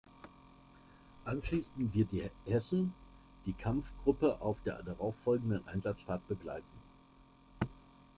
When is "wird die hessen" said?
1.93-2.91